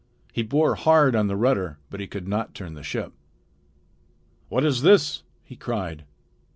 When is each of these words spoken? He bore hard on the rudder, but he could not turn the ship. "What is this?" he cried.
He 0.33 0.41
bore 0.41 0.73
hard 0.73 1.15
on 1.15 1.27
the 1.27 1.35
rudder, 1.35 1.77
but 1.91 1.99
he 1.99 2.07
could 2.07 2.27
not 2.27 2.55
turn 2.55 2.73
the 2.73 2.81
ship. 2.81 3.13
"What 4.49 4.65
is 4.65 4.81
this?" 4.81 5.21
he 5.43 5.55
cried. 5.55 6.05